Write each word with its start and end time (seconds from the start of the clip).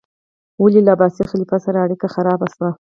ولې 0.61 0.81
له 0.85 0.91
عباسي 0.95 1.23
خلیفه 1.31 1.57
سره 1.65 1.77
اړیکې 1.85 2.07
خرابې 2.13 2.47
شوې؟ 2.53 2.69